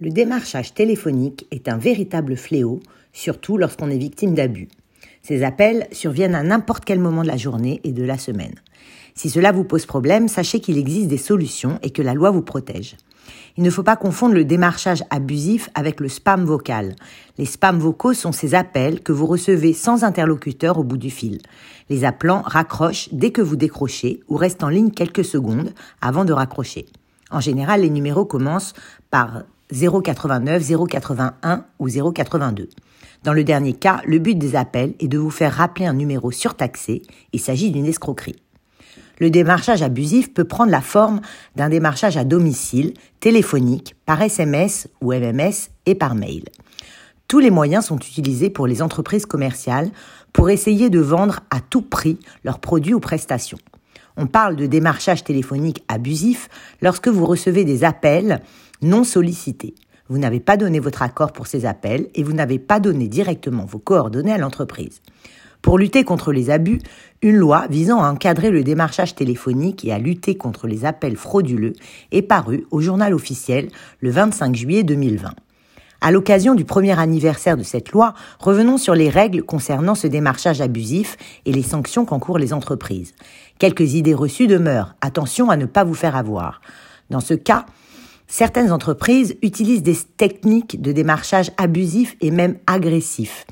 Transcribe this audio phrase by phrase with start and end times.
[0.00, 2.80] Le démarchage téléphonique est un véritable fléau,
[3.12, 4.66] surtout lorsqu'on est victime d'abus.
[5.22, 8.56] Ces appels surviennent à n'importe quel moment de la journée et de la semaine.
[9.14, 12.42] Si cela vous pose problème, sachez qu'il existe des solutions et que la loi vous
[12.42, 12.96] protège.
[13.56, 16.96] Il ne faut pas confondre le démarchage abusif avec le spam vocal.
[17.38, 21.38] Les spams vocaux sont ces appels que vous recevez sans interlocuteur au bout du fil.
[21.88, 26.32] Les appelants raccrochent dès que vous décrochez ou restent en ligne quelques secondes avant de
[26.32, 26.86] raccrocher.
[27.30, 28.74] En général, les numéros commencent
[29.10, 32.68] par 089, 081 ou 082.
[33.22, 36.30] Dans le dernier cas, le but des appels est de vous faire rappeler un numéro
[36.30, 37.02] surtaxé.
[37.32, 38.36] Il s'agit d'une escroquerie.
[39.18, 41.20] Le démarchage abusif peut prendre la forme
[41.56, 46.44] d'un démarchage à domicile, téléphonique, par SMS ou MMS et par mail.
[47.28, 49.90] Tous les moyens sont utilisés pour les entreprises commerciales
[50.32, 53.58] pour essayer de vendre à tout prix leurs produits ou prestations.
[54.16, 56.48] On parle de démarchage téléphonique abusif
[56.82, 58.40] lorsque vous recevez des appels
[58.84, 59.74] non sollicités.
[60.08, 63.64] Vous n'avez pas donné votre accord pour ces appels et vous n'avez pas donné directement
[63.64, 65.00] vos coordonnées à l'entreprise.
[65.62, 66.78] Pour lutter contre les abus,
[67.22, 71.72] une loi visant à encadrer le démarchage téléphonique et à lutter contre les appels frauduleux
[72.12, 75.30] est parue au journal officiel le 25 juillet 2020.
[76.02, 80.60] À l'occasion du premier anniversaire de cette loi, revenons sur les règles concernant ce démarchage
[80.60, 83.14] abusif et les sanctions qu'encourent les entreprises.
[83.58, 84.94] Quelques idées reçues demeurent.
[85.00, 86.60] Attention à ne pas vous faire avoir.
[87.08, 87.64] Dans ce cas,
[88.26, 93.46] certaines entreprises utilisent des techniques de démarchage abusif et même agressif.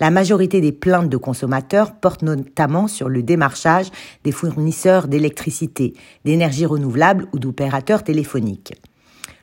[0.00, 3.88] La majorité des plaintes de consommateurs portent notamment sur le démarchage
[4.22, 8.74] des fournisseurs d'électricité, d'énergie renouvelable ou d'opérateurs téléphoniques.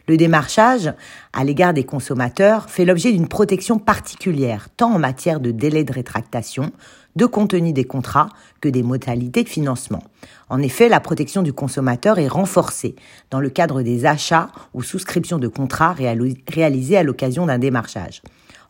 [0.07, 0.93] Le démarchage
[1.33, 5.91] à l'égard des consommateurs fait l'objet d'une protection particulière, tant en matière de délai de
[5.91, 6.71] rétractation,
[7.15, 8.29] de contenu des contrats
[8.61, 10.03] que des modalités de financement.
[10.49, 12.95] En effet, la protection du consommateur est renforcée
[13.31, 18.21] dans le cadre des achats ou souscriptions de contrats réalisés à l'occasion d'un démarchage.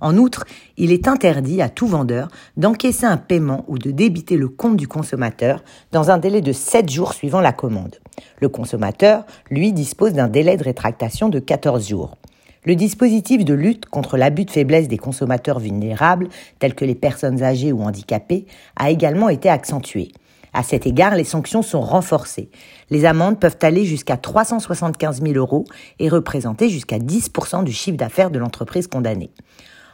[0.01, 0.45] En outre,
[0.77, 4.87] il est interdit à tout vendeur d'encaisser un paiement ou de débiter le compte du
[4.87, 7.95] consommateur dans un délai de 7 jours suivant la commande.
[8.41, 12.17] Le consommateur, lui, dispose d'un délai de rétractation de 14 jours.
[12.65, 17.43] Le dispositif de lutte contre l'abus de faiblesse des consommateurs vulnérables, tels que les personnes
[17.43, 20.11] âgées ou handicapées, a également été accentué.
[20.51, 22.49] À cet égard, les sanctions sont renforcées.
[22.89, 25.65] Les amendes peuvent aller jusqu'à 375 000 euros
[25.99, 29.29] et représenter jusqu'à 10% du chiffre d'affaires de l'entreprise condamnée.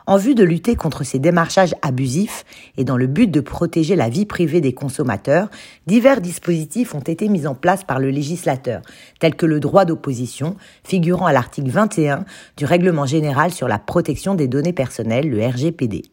[0.07, 2.43] En vue de lutter contre ces démarchages abusifs
[2.77, 5.49] et dans le but de protéger la vie privée des consommateurs,
[5.85, 8.81] divers dispositifs ont été mis en place par le législateur,
[9.19, 12.25] tels que le droit d'opposition, figurant à l'article 21
[12.57, 16.03] du Règlement général sur la protection des données personnelles, le RGPD.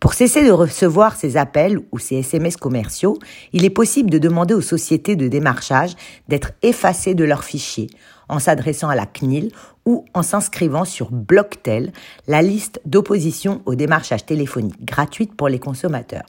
[0.00, 3.18] Pour cesser de recevoir ces appels ou ces SMS commerciaux,
[3.52, 5.94] il est possible de demander aux sociétés de démarchage
[6.26, 7.90] d'être effacées de leurs fichiers
[8.30, 9.52] en s'adressant à la CNIL
[9.84, 11.92] ou en s'inscrivant sur Blocktel,
[12.28, 16.24] la liste d'opposition au démarchage téléphonique gratuite pour les consommateurs.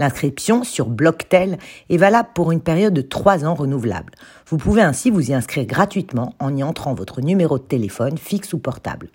[0.00, 1.58] L'inscription sur Blocktel
[1.90, 4.14] est valable pour une période de trois ans renouvelable.
[4.46, 8.54] Vous pouvez ainsi vous y inscrire gratuitement en y entrant votre numéro de téléphone fixe
[8.54, 9.10] ou portable.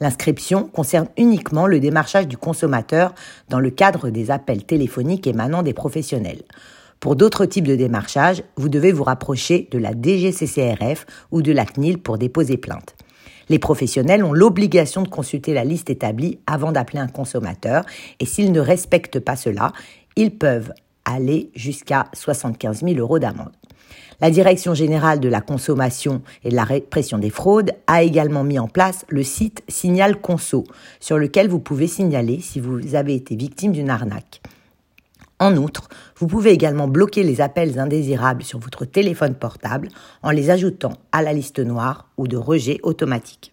[0.00, 3.14] L'inscription concerne uniquement le démarchage du consommateur
[3.50, 6.44] dans le cadre des appels téléphoniques émanant des professionnels.
[6.98, 11.66] Pour d'autres types de démarchage, vous devez vous rapprocher de la DGCCRF ou de la
[11.66, 12.94] CNIL pour déposer plainte.
[13.48, 17.84] Les professionnels ont l'obligation de consulter la liste établie avant d'appeler un consommateur
[18.20, 19.72] et s'ils ne respectent pas cela,
[20.16, 20.72] ils peuvent
[21.04, 23.52] aller jusqu'à 75 000 euros d'amende.
[24.20, 28.58] La Direction générale de la consommation et de la répression des fraudes a également mis
[28.58, 30.64] en place le site Signal Conso,
[31.00, 34.40] sur lequel vous pouvez signaler si vous avez été victime d'une arnaque.
[35.40, 39.88] En outre, vous pouvez également bloquer les appels indésirables sur votre téléphone portable
[40.22, 43.52] en les ajoutant à la liste noire ou de rejet automatique.